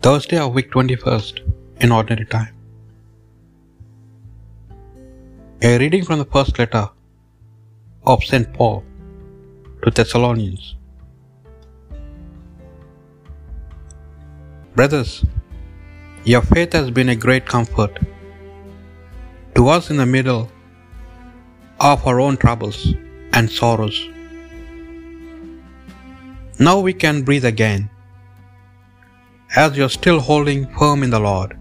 Thursday 0.00 0.38
of 0.38 0.54
week 0.54 0.70
21st 0.70 1.40
in 1.80 1.90
ordinary 1.90 2.24
time. 2.24 2.54
A 5.60 5.76
reading 5.80 6.04
from 6.04 6.20
the 6.20 6.24
first 6.24 6.56
letter 6.56 6.88
of 8.04 8.22
St. 8.22 8.52
Paul 8.52 8.84
to 9.82 9.90
Thessalonians. 9.90 10.76
Brothers, 14.76 15.24
your 16.22 16.42
faith 16.42 16.74
has 16.74 16.92
been 16.92 17.08
a 17.08 17.16
great 17.16 17.44
comfort 17.44 17.98
to 19.56 19.68
us 19.68 19.90
in 19.90 19.96
the 19.96 20.06
middle 20.06 20.48
of 21.80 22.06
our 22.06 22.20
own 22.20 22.36
troubles 22.36 22.94
and 23.32 23.50
sorrows. 23.50 24.00
Now 26.60 26.78
we 26.78 26.92
can 26.92 27.22
breathe 27.22 27.44
again 27.44 27.90
as 29.56 29.76
you're 29.76 29.88
still 29.88 30.20
holding 30.20 30.66
firm 30.76 31.02
in 31.02 31.10
the 31.10 31.20
Lord. 31.20 31.58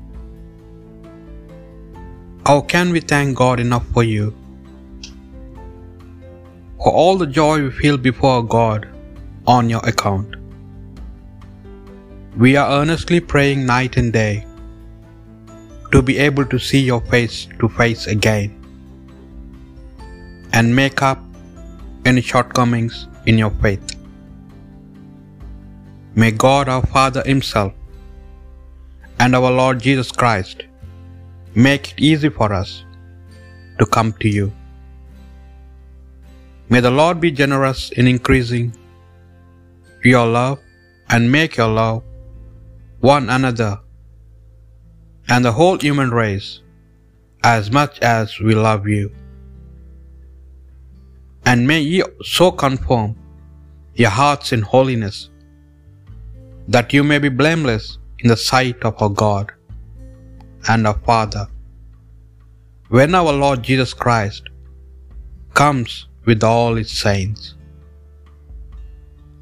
How 2.46 2.62
can 2.62 2.92
we 2.92 3.00
thank 3.00 3.38
God 3.38 3.60
enough 3.60 3.86
for 3.94 4.04
you? 4.04 4.36
For 6.84 6.92
all 6.92 7.18
the 7.18 7.28
joy 7.28 7.64
we 7.64 7.72
feel 7.72 7.98
before 7.98 8.44
God 8.44 8.88
on 9.46 9.70
your 9.70 9.86
account. 9.86 10.36
We 12.38 12.56
are 12.56 12.70
earnestly 12.70 13.20
praying 13.20 13.66
night 13.66 13.98
and 13.98 14.14
day 14.14 14.46
to 15.92 16.02
be 16.02 16.18
able 16.18 16.46
to 16.46 16.60
see 16.60 16.80
your 16.80 17.02
face 17.02 17.48
to 17.60 17.70
face 17.70 18.08
again 18.08 18.54
and 20.54 20.76
make 20.76 21.02
up 21.02 21.20
any 22.06 22.22
shortcomings 22.22 23.08
in 23.26 23.38
your 23.38 23.52
faith. 23.62 23.97
May 26.22 26.32
God 26.32 26.68
our 26.68 26.86
Father 26.94 27.22
Himself 27.26 27.74
and 29.20 29.36
our 29.36 29.52
Lord 29.52 29.80
Jesus 29.80 30.12
Christ 30.12 30.64
make 31.54 31.92
it 31.92 32.00
easy 32.00 32.30
for 32.38 32.52
us 32.52 32.72
to 33.78 33.86
come 33.86 34.12
to 34.22 34.28
you. 34.38 34.52
May 36.70 36.80
the 36.80 36.90
Lord 36.90 37.22
be 37.22 37.30
generous 37.30 37.92
in 37.92 38.08
increasing 38.08 38.74
your 40.04 40.26
love 40.26 40.58
and 41.10 41.32
make 41.32 41.56
your 41.56 41.68
love 41.68 42.02
one 43.00 43.30
another 43.30 43.80
and 45.30 45.46
the 45.46 45.52
whole 45.52 45.78
human 45.78 46.10
race 46.10 46.62
as 47.44 47.70
much 47.70 48.00
as 48.00 48.40
we 48.40 48.56
love 48.56 48.88
you. 48.88 49.12
And 51.46 51.68
may 51.68 51.82
ye 51.82 52.04
so 52.24 52.52
conform 52.52 53.16
your 53.94 54.10
hearts 54.10 54.52
in 54.52 54.64
holiness 54.64 55.30
that 56.76 56.94
you 56.94 57.04
may 57.04 57.20
be 57.26 57.30
blameless 57.42 57.98
in 58.20 58.28
the 58.30 58.42
sight 58.50 58.82
of 58.90 59.02
our 59.02 59.14
God 59.26 59.52
and 60.70 60.86
our 60.90 61.00
Father 61.10 61.46
when 62.90 63.16
our 63.20 63.34
Lord 63.44 63.62
Jesus 63.70 63.94
Christ 63.94 64.44
comes 65.54 66.08
with 66.26 66.44
all 66.44 66.76
his 66.76 66.92
saints. 66.92 67.56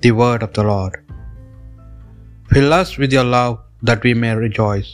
The 0.02 0.12
word 0.12 0.44
of 0.44 0.54
the 0.54 0.64
Lord. 0.64 0.96
Fill 2.52 2.74
us 2.74 2.98
with 2.98 3.12
your 3.12 3.24
love 3.24 3.60
that 3.82 4.04
we 4.04 4.14
may 4.14 4.34
rejoice. 4.36 4.92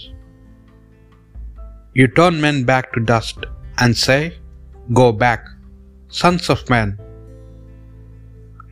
You 1.93 2.07
turn 2.07 2.39
men 2.39 2.63
back 2.63 2.93
to 2.93 3.01
dust 3.01 3.39
and 3.79 3.95
say, 3.95 4.37
Go 4.93 5.11
back, 5.11 5.45
sons 6.07 6.49
of 6.49 6.69
men. 6.69 6.97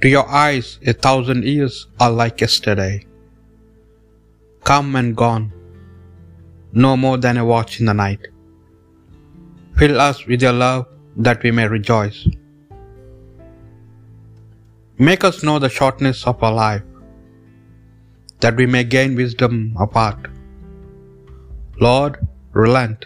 To 0.01 0.07
your 0.07 0.27
eyes, 0.29 0.79
a 0.85 0.93
thousand 0.93 1.43
years 1.43 1.87
are 1.99 2.11
like 2.11 2.39
yesterday 2.39 3.05
come 4.63 4.95
and 4.95 5.15
gone, 5.15 5.51
no 6.73 6.95
more 6.95 7.17
than 7.17 7.37
a 7.37 7.45
watch 7.45 7.79
in 7.79 7.85
the 7.85 7.93
night. 7.93 8.19
Fill 9.77 9.99
us 9.99 10.25
with 10.25 10.41
your 10.41 10.53
love 10.53 10.85
that 11.15 11.41
we 11.43 11.51
may 11.51 11.67
rejoice. 11.67 12.27
Make 14.97 15.23
us 15.23 15.43
know 15.43 15.59
the 15.59 15.69
shortness 15.69 16.27
of 16.27 16.43
our 16.43 16.51
life, 16.53 16.83
that 18.41 18.55
we 18.55 18.65
may 18.65 18.83
gain 18.83 19.15
wisdom 19.15 19.75
apart. 19.79 20.27
Lord, 21.79 22.27
relent. 22.51 23.05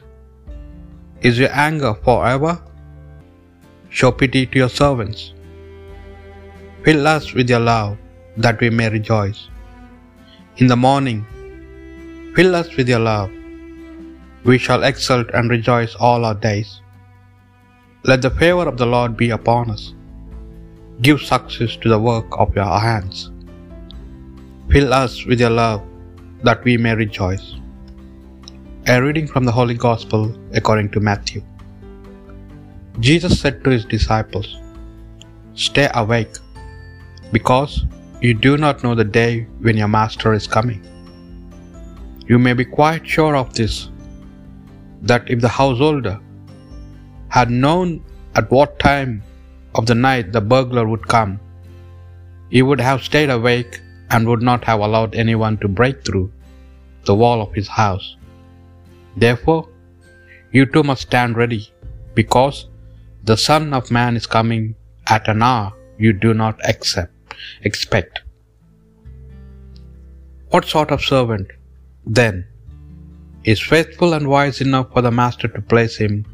Is 1.22 1.38
your 1.40 1.52
anger 1.52 1.94
forever? 1.94 2.62
Show 3.90 4.12
pity 4.12 4.46
to 4.48 4.58
your 4.58 4.70
servants. 4.70 5.34
Fill 6.84 7.08
us 7.08 7.34
with 7.34 7.50
your 7.50 7.60
love 7.60 7.98
that 8.38 8.60
we 8.60 8.70
may 8.70 8.90
rejoice. 8.90 9.48
In 10.58 10.68
the 10.68 10.76
morning, 10.76 11.26
Fill 12.36 12.56
us 12.56 12.76
with 12.76 12.90
your 12.90 13.00
love. 13.00 13.32
We 14.44 14.58
shall 14.58 14.84
exult 14.84 15.30
and 15.36 15.52
rejoice 15.52 15.94
all 15.96 16.26
our 16.26 16.34
days. 16.34 16.82
Let 18.06 18.24
the 18.24 18.32
favor 18.32 18.68
of 18.68 18.78
the 18.78 18.88
Lord 18.88 19.16
be 19.16 19.30
upon 19.30 19.70
us. 19.70 19.94
Give 21.02 21.22
success 21.22 21.76
to 21.82 21.90
the 21.90 22.00
work 22.00 22.26
of 22.32 22.56
your 22.56 22.80
hands. 22.80 23.30
Fill 24.72 24.94
us 24.94 25.26
with 25.26 25.40
your 25.40 25.52
love 25.52 25.84
that 26.44 26.64
we 26.64 26.76
may 26.76 26.96
rejoice. 26.96 27.54
A 28.88 29.02
reading 29.02 29.28
from 29.28 29.46
the 29.46 29.52
Holy 29.52 29.76
Gospel 29.76 30.36
according 30.54 30.90
to 30.94 31.00
Matthew. 31.00 31.44
Jesus 33.00 33.40
said 33.40 33.64
to 33.64 33.70
his 33.70 33.86
disciples, 33.86 34.58
Stay 35.54 35.88
awake, 35.94 36.36
because 37.32 37.86
you 38.22 38.34
do 38.34 38.58
not 38.58 38.84
know 38.84 38.96
the 38.96 39.04
day 39.22 39.48
when 39.60 39.78
your 39.78 39.88
master 39.88 40.34
is 40.34 40.48
coming. 40.48 40.82
You 42.28 42.40
may 42.40 42.54
be 42.54 42.66
quite 42.66 43.08
sure 43.08 43.36
of 43.36 43.54
this 43.54 43.90
that 45.02 45.30
if 45.30 45.42
the 45.42 45.50
householder 45.50 46.20
had 47.28 47.50
known 47.50 48.04
at 48.36 48.50
what 48.50 48.80
time 48.80 49.22
of 49.76 49.86
the 49.86 49.96
night 49.96 50.32
the 50.32 50.42
burglar 50.42 50.88
would 50.88 51.08
come, 51.08 51.40
he 52.50 52.62
would 52.62 52.80
have 52.80 53.04
stayed 53.04 53.30
awake 53.30 53.82
and 54.12 54.28
would 54.28 54.42
not 54.42 54.64
have 54.64 54.80
allowed 54.80 55.16
anyone 55.16 55.58
to 55.58 55.68
break 55.68 56.06
through 56.06 56.32
the 57.06 57.16
wall 57.16 57.42
of 57.42 57.54
his 57.54 57.68
house. 57.68 58.16
Therefore, 59.18 59.68
you 60.52 60.66
too 60.66 60.84
must 60.84 61.02
stand 61.02 61.36
ready, 61.36 61.72
because 62.14 62.68
the 63.24 63.36
Son 63.36 63.74
of 63.74 63.92
Man 63.92 64.16
is 64.16 64.28
coming 64.28 64.76
at 65.08 65.28
an 65.28 65.42
hour 65.42 65.74
you 65.98 66.14
do 66.14 66.34
not 66.34 66.64
accept, 66.68 67.12
expect. 67.64 68.22
What 70.50 70.66
sort 70.66 70.92
of 70.92 71.02
servant 71.02 71.48
then 72.06 72.46
is 73.44 73.60
faithful 73.60 74.14
and 74.14 74.28
wise 74.28 74.62
enough 74.62 74.92
for 74.94 75.02
the 75.02 75.12
master 75.12 75.48
to 75.48 75.62
place 75.62 75.98
him 75.98 76.26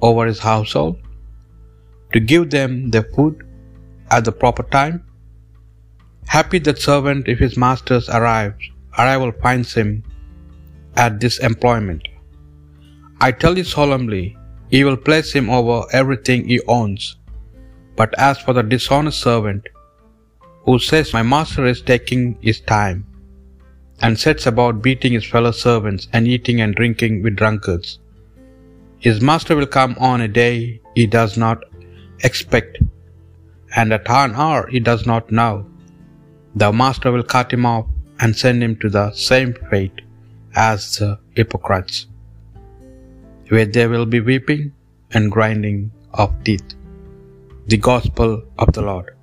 over 0.00 0.26
his 0.26 0.38
household, 0.38 0.98
to 2.12 2.20
give 2.20 2.50
them 2.50 2.90
their 2.90 3.02
food 3.02 3.46
at 4.10 4.24
the 4.24 4.32
proper 4.32 4.62
time? 4.62 5.04
Happy 6.26 6.58
that 6.60 6.78
servant 6.78 7.28
if 7.28 7.38
his 7.38 7.56
master's 7.56 8.08
arrives, 8.08 8.70
arrival 8.98 9.32
finds 9.42 9.74
him 9.74 10.02
at 10.96 11.20
this 11.20 11.38
employment. 11.38 12.06
I 13.20 13.32
tell 13.32 13.56
you 13.58 13.64
solemnly, 13.64 14.36
he 14.70 14.84
will 14.84 14.96
place 14.96 15.32
him 15.32 15.50
over 15.50 15.84
everything 15.92 16.46
he 16.46 16.60
owns. 16.68 17.16
But 17.96 18.14
as 18.18 18.38
for 18.38 18.52
the 18.52 18.62
dishonest 18.62 19.20
servant, 19.20 19.68
who 20.64 20.78
says, 20.78 21.12
My 21.12 21.22
master 21.22 21.66
is 21.66 21.82
taking 21.82 22.38
his 22.40 22.60
time, 22.60 23.06
and 24.02 24.18
sets 24.18 24.46
about 24.46 24.82
beating 24.82 25.12
his 25.12 25.24
fellow 25.24 25.50
servants 25.50 26.08
and 26.12 26.26
eating 26.26 26.60
and 26.60 26.74
drinking 26.74 27.22
with 27.22 27.36
drunkards. 27.36 27.98
His 28.98 29.20
master 29.20 29.56
will 29.56 29.66
come 29.66 29.94
on 29.98 30.20
a 30.20 30.28
day 30.28 30.80
he 30.94 31.06
does 31.06 31.36
not 31.36 31.64
expect, 32.24 32.78
and 33.76 33.92
at 33.92 34.10
an 34.10 34.34
hour 34.34 34.66
he 34.68 34.80
does 34.80 35.06
not 35.06 35.30
know. 35.30 35.66
The 36.54 36.72
master 36.72 37.12
will 37.12 37.22
cut 37.22 37.52
him 37.52 37.64
off 37.64 37.86
and 38.20 38.36
send 38.36 38.62
him 38.62 38.76
to 38.76 38.90
the 38.90 39.12
same 39.12 39.54
fate 39.70 40.00
as 40.54 40.96
the 40.98 41.18
hypocrites, 41.36 42.06
where 43.48 43.66
there 43.66 43.88
will 43.88 44.06
be 44.06 44.20
weeping 44.20 44.72
and 45.12 45.30
grinding 45.30 45.90
of 46.12 46.32
teeth. 46.44 46.74
The 47.66 47.76
Gospel 47.76 48.42
of 48.58 48.72
the 48.72 48.82
Lord. 48.82 49.16